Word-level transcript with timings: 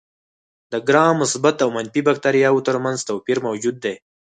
د 0.71 0.73
ګرام 0.87 1.15
مثبت 1.21 1.55
او 1.63 1.69
منفي 1.77 2.01
باکتریاوو 2.07 2.65
تر 2.67 2.75
منځ 2.85 2.97
توپیر 3.09 3.37
موجود 3.47 3.75
دی. 3.83 3.95